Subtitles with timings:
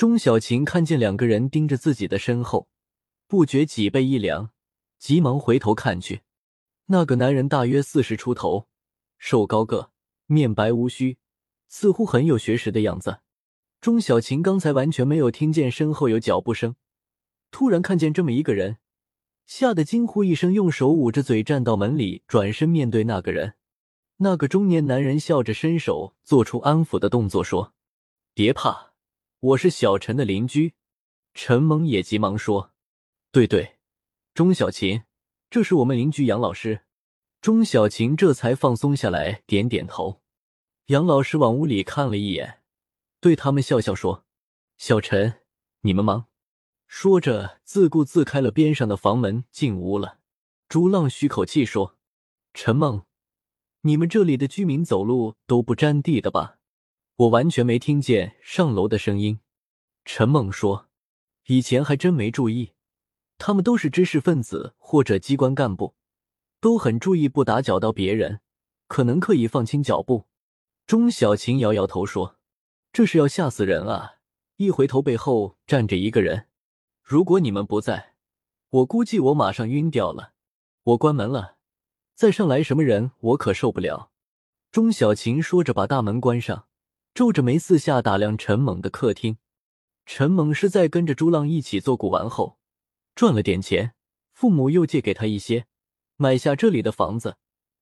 [0.00, 2.70] 钟小琴看见两个人盯着自己的身后，
[3.26, 4.48] 不觉脊背一凉，
[4.98, 6.22] 急忙回头看去。
[6.86, 8.66] 那个男人大约四十出头，
[9.18, 9.90] 瘦高个，
[10.24, 11.18] 面白无须，
[11.68, 13.18] 似乎很有学识的样子。
[13.82, 16.76] 钟小琴刚才完全没有听见身后有脚步声，
[17.50, 18.78] 突然看见这么一个人，
[19.44, 23.56] 吓得惊呼一声，用手捂着嘴站到门里，转身面对那个人。
[24.16, 27.74] 那个中年男人笑着伸手做出安抚的动作，说
[28.32, 28.89] ：“别怕，
[29.40, 30.74] 我是小陈的邻居。”
[31.34, 32.72] 陈猛也急忙说
[33.32, 33.78] ：“对对，
[34.34, 35.04] 钟小琴，
[35.48, 36.82] 这是我们邻居杨老师。”
[37.40, 40.20] 钟小琴这才放松下来，点点头。
[40.86, 42.60] 杨老师往屋里看了一眼，
[43.18, 44.26] 对他们笑笑说
[44.76, 45.40] ：“小陈，
[45.80, 46.26] 你们忙。”
[46.86, 50.18] 说着，自顾自开了边上的房门，进屋了。
[50.68, 51.96] 朱浪吁口气说
[52.52, 53.06] ：“陈梦。”
[53.82, 56.58] 你们这里的居民走路都不沾地的吧？
[57.20, 59.40] 我完全没听见上楼的声音。
[60.06, 60.88] 陈猛说
[61.48, 62.72] ：“以前还真没注意，
[63.36, 65.94] 他们都是知识分子或者机关干部，
[66.62, 68.40] 都很注意不打搅到别人，
[68.86, 70.28] 可能刻意放轻脚步。”
[70.86, 72.38] 钟小琴摇摇头说
[72.90, 74.14] ：“这是要吓死人啊！
[74.56, 76.46] 一回头背后站着一个人，
[77.02, 78.14] 如果你们不在，
[78.70, 80.32] 我估计我马上晕掉了。
[80.84, 81.58] 我关门了。”
[82.16, 84.10] 再上来什么人，我可受不了。
[84.72, 86.66] 钟小琴说着，把大门关上，
[87.12, 89.38] 皱着眉四下打量陈猛的客厅。
[90.06, 92.58] 陈猛是在跟着朱浪一起做古玩后，
[93.14, 93.94] 赚了点钱，
[94.32, 95.66] 父母又借给他一些，
[96.16, 97.36] 买下这里的房子。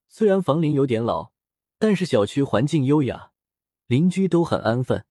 [0.09, 1.33] 虽然房龄有点老，
[1.79, 3.31] 但是小区环境优雅，
[3.87, 5.07] 邻居都很安分，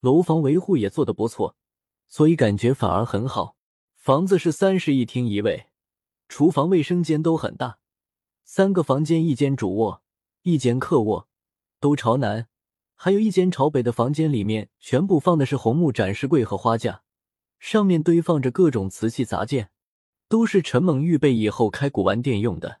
[0.00, 1.56] 楼房维护也做得不错，
[2.08, 3.56] 所以感觉反而很好。
[3.94, 5.68] 房子是三室一厅一卫，
[6.28, 7.78] 厨房、卫生间都很大。
[8.44, 10.02] 三个房间，一间主卧，
[10.42, 11.28] 一间客卧，
[11.78, 12.46] 都朝南；
[13.02, 17.00] 还有一间朝北的房间，里面全部放的是红木展示柜和花架，
[17.58, 19.70] 上面堆放着各种瓷器杂件，
[20.28, 22.80] 都是陈猛预备以后开古玩店用的。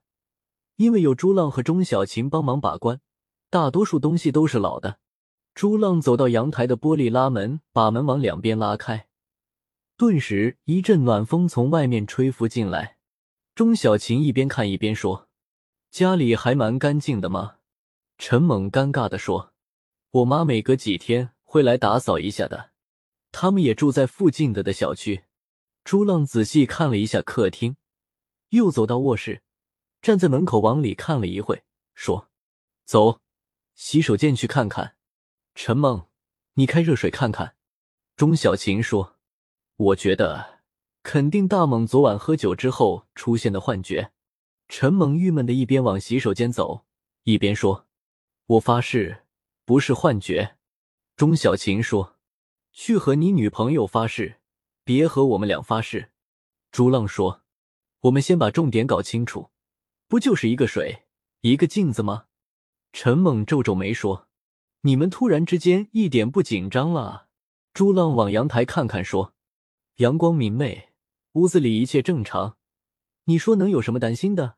[0.76, 3.00] 因为有朱浪和钟小琴帮忙把关，
[3.48, 4.98] 大多数东西都是老的。
[5.54, 9.06] 朱浪走到阳台的玻璃拉门，把门往两边拉开，
[9.96, 12.98] 顿时一阵暖风从外面吹拂进来。
[13.54, 15.28] 钟小琴一边看一边说。
[15.90, 17.54] 家里还蛮干净的吗？
[18.18, 19.49] 陈猛尴尬的说
[20.10, 22.70] ：“我妈每隔几天会来打扫一下的。
[23.32, 25.24] 他们也住在附近的的小区。”
[25.82, 27.76] 朱浪仔细看了一下客厅，
[28.50, 29.42] 又走到卧室，
[30.02, 31.62] 站在门口往里看了一会，
[31.94, 32.28] 说
[32.84, 33.20] ：“走，
[33.74, 34.96] 洗手间去看看。”
[35.54, 36.06] 陈猛，
[36.54, 37.56] 你开热水看看。
[38.14, 39.16] 钟小琴说
[39.76, 40.60] ：“我觉得
[41.02, 44.12] 肯定大猛昨晚喝酒之后出现的幻觉。”
[44.68, 46.84] 陈猛郁闷的一边往洗手间走，
[47.24, 47.88] 一边说
[48.46, 49.24] ：“我发誓，
[49.70, 50.56] 不是幻觉。”
[51.14, 52.16] 钟小琴说
[52.74, 54.40] ：“去和你女朋友发誓，
[54.82, 56.10] 别和我们俩发誓。”
[56.72, 57.42] 朱浪说
[58.02, 59.50] ：“我们先把重点搞清楚，
[60.08, 61.04] 不就是一个水，
[61.42, 62.24] 一个镜子吗？”
[62.92, 64.26] 陈猛皱皱眉说
[64.82, 67.28] ：“你们突然之间一点不紧张了？”
[67.72, 69.34] 朱浪往阳台看看说
[70.02, 70.88] ：“阳光明媚，
[71.34, 72.56] 屋子里一切正常，
[73.26, 74.56] 你说能有什么担心的？”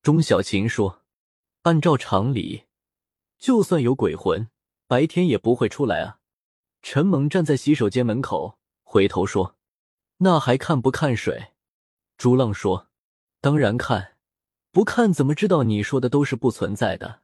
[0.00, 1.02] 钟小琴说
[1.64, 2.62] ：“按照常理，
[3.38, 4.48] 就算有鬼魂，
[4.86, 6.18] 白天也不会出来啊。”
[6.82, 9.56] 陈猛站在洗手间门口，回头说
[10.18, 11.52] ：“那还看不看水？”
[12.16, 12.88] 朱浪说
[13.42, 14.16] ：“当然看，
[14.70, 17.22] 不看怎么知道你说的都是不存在的？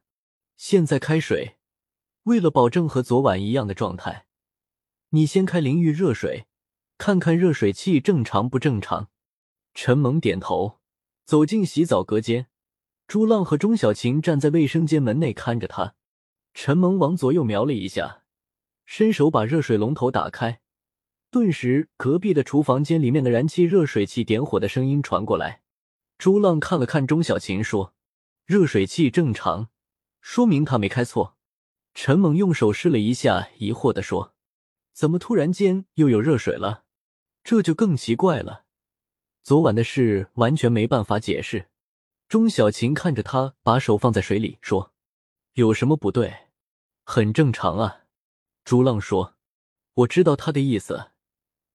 [0.57, 1.57] 现在开水，
[2.23, 4.27] 为了保证和昨晚一样的状态，
[5.09, 6.45] 你先开淋浴热水，
[6.97, 9.09] 看看热水器正常不正常。”
[9.73, 10.79] 陈猛点头，
[11.25, 12.47] 走进洗澡隔间。
[13.07, 15.95] 朱浪和钟小琴站在卫生间门内看着他，
[16.53, 18.23] 陈萌往左右瞄了一下，
[18.85, 20.61] 伸手把热水龙头打开，
[21.31, 25.61] 顿时隔壁的厨房间里面的燃气热水器点火的声音传过来。
[26.17, 27.93] 朱浪看了看钟小琴，说
[28.45, 29.69] ：“热水器正常，
[30.21, 31.35] 说明他没开错。”
[31.95, 34.33] 陈猛用手试了一下，疑惑的说
[34.93, 36.85] ：“怎么突然间又有热水了？
[37.43, 38.65] 这就更奇怪了。
[39.41, 41.67] 昨晚的事完全没办法解释。”
[42.29, 44.93] 钟小琴看着他，把手放在水里，说
[45.53, 46.33] ：“有什么不对？
[47.03, 48.05] 很正常啊。”
[48.65, 49.35] 朱浪说
[49.95, 51.11] ：“我知道他的意思。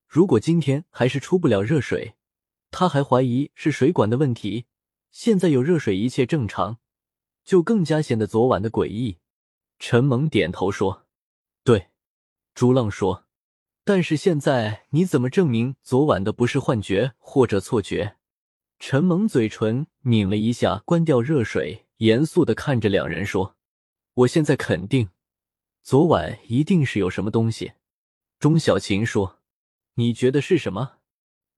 [0.07, 2.15] 如果今天还是出不了热水，
[2.71, 4.67] 他还怀疑是水管的问题。
[5.11, 6.79] 现在有热水，一切正常，
[7.45, 9.19] 就更加显得昨晚的诡异。”
[9.79, 11.07] 陈猛点头说
[11.63, 11.89] ：“对。”
[12.55, 13.27] 朱浪说
[13.85, 18.17] ：“但是现在你怎么证明昨晚的不是幻觉或者错觉？”
[18.81, 23.57] 陈猛嘴唇抿了一下，关掉热水，严肃的看着两人说
[24.15, 25.11] ：“我现在肯定，
[25.89, 27.73] 昨晚一定是有什么东西。”
[28.39, 29.39] 钟小琴说
[29.97, 30.99] ：“你觉得是什么？”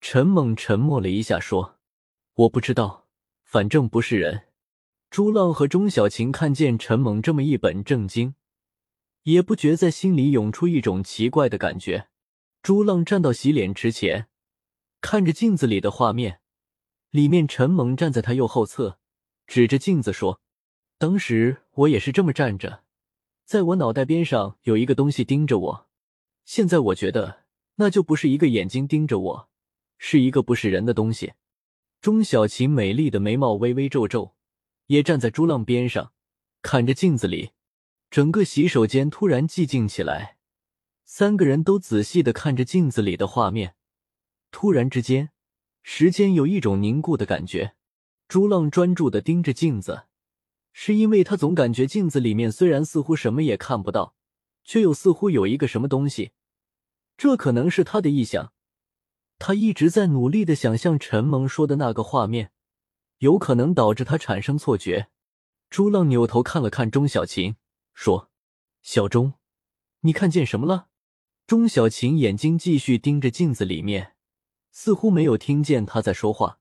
[0.00, 1.80] 陈猛沉默了一下，说
[2.34, 3.08] ：“我不知道，
[3.42, 4.46] 反正不是人。”
[5.10, 8.36] 朱浪和钟小琴看见陈猛这么一本正经，
[9.24, 12.06] 也不觉在心里涌出一种奇怪的感觉。
[12.62, 14.28] 朱浪站到洗脸池前，
[15.00, 16.38] 看着镜子里的画面，
[17.10, 19.00] 里面陈猛站在他右后侧，
[19.48, 20.40] 指着镜子说
[20.98, 22.84] ：“当时我也是这么站着，
[23.50, 25.88] 在我脑袋边上有一个东西盯着我。
[26.44, 27.47] 现在我觉得
[27.79, 29.49] 那就不是一个眼睛盯着我。”
[29.99, 31.32] 是一个不是人的东西。
[32.00, 34.37] 钟小琴美丽的眉毛微微皱皱，
[34.87, 36.12] 也站在朱浪边上，
[36.62, 37.50] 看着镜子里。
[38.08, 40.37] 整个洗手间突然寂静起来，
[41.05, 43.75] 三个人都仔细的看着镜子里的画面。
[44.52, 45.31] 突然之间，
[45.82, 47.75] 时间有一种凝固的感觉。
[48.29, 50.05] 朱浪专注的盯着镜子，
[50.72, 54.14] 是因为他总感觉镜子里面虽然似乎什么也看不到，
[54.64, 56.32] 却又似乎有一个什么东西。
[57.17, 58.52] 这可能是他的臆想。
[59.38, 62.52] 他一直在努力的想象陈蒙说的那个画面，
[63.19, 65.08] 有可能导致他产生错觉。
[65.70, 67.56] 朱浪扭头看了看钟小琴，
[67.94, 68.31] 说
[68.82, 69.34] ：“小钟，
[70.00, 70.88] 你看见什么了？”
[71.46, 74.14] 钟小琴眼睛继续盯着镜子里面，
[74.70, 76.58] 似乎没有听见他在说话。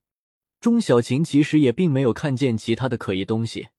[0.60, 3.70] 钟小琴其实也并没有看见其他的可疑东西，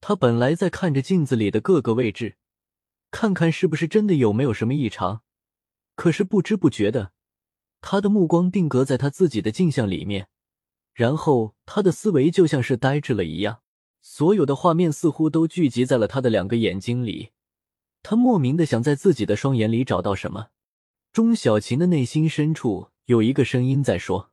[0.00, 2.36] 他本来在看着镜子里的各个位置，
[3.10, 5.22] 看看是不是真的有没有什么异常，
[5.94, 7.12] 可是不知不觉的。
[7.80, 10.28] 他的目光定格在他自己的镜像里面，
[10.92, 13.60] 然后他的思维就像是呆滞了一样，
[14.00, 17.30] 所有的画面似乎都聚集在了他的两个眼睛里。
[18.02, 20.48] 他莫名的想在自己的双眼里找到什么。
[21.12, 24.30] 钟小琴的内心深处有一个声音在说：“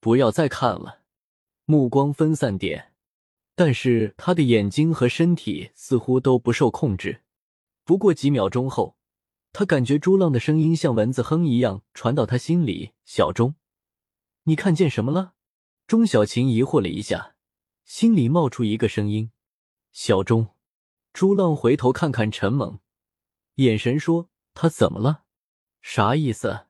[0.00, 1.00] 不要再看了，
[1.66, 2.92] 目光分散点。”
[3.54, 7.22] 但是他的眼睛和身体似乎都不受控制。
[7.84, 8.96] 不过几秒钟后。
[9.56, 12.90] 他感觉朱浪的声音像蚊子哼一样传到他心里。
[13.04, 13.54] 小钟，
[14.42, 15.34] 你看见什么了？
[15.86, 17.36] 钟小琴疑惑了一下，
[17.84, 19.30] 心里冒出一个声音
[19.94, 20.48] ：“小钟。”
[21.14, 22.80] 朱浪回头看看陈猛，
[23.54, 25.22] 眼神说：“他怎么了？
[25.80, 26.66] 啥意思？”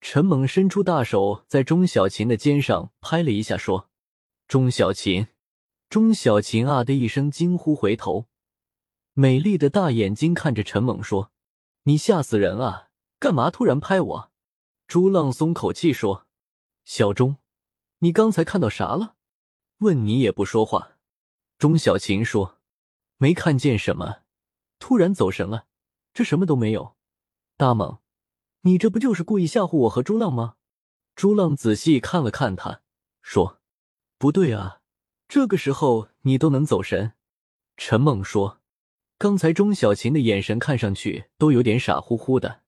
[0.00, 3.90] 陈猛伸出大手在钟小琴的肩上拍了一下，说
[4.48, 5.26] ：“钟小琴。”
[5.92, 8.26] 钟小琴啊的一声惊呼，回头，
[9.12, 11.30] 美丽的大眼睛看着陈猛说。
[11.82, 12.88] 你吓死人啊！
[13.18, 14.32] 干嘛突然拍我？
[14.86, 16.26] 朱浪松口气说
[16.86, 17.36] ：“小钟，
[17.98, 19.16] 你刚才看到啥了？
[19.80, 20.92] 问你也不说话。”
[21.58, 22.58] 钟小琴说
[23.18, 24.22] ：“没看见什么，
[24.78, 25.66] 突然走神了，
[26.14, 26.96] 这什么都没有。”
[27.58, 27.98] 大猛，
[28.62, 30.54] 你这不就是故意吓唬我和朱浪吗？
[31.14, 32.80] 朱浪仔细看了看他，
[33.20, 33.60] 说
[34.16, 34.80] ：“不对啊，
[35.34, 37.12] 这个时候你都能走神。”
[37.78, 38.58] 陈梦说。
[39.16, 42.61] 刚才钟小琴的眼神看上去都有点傻乎乎的。